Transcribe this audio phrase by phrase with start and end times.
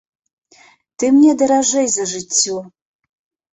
[0.97, 2.57] Ты мне даражэй за жыццё.